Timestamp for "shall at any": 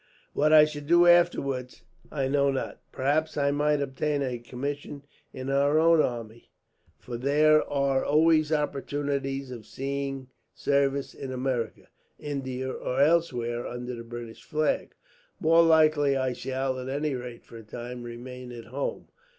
16.33-17.13